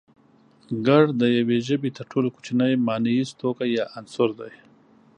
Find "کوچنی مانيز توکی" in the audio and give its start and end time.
2.35-3.69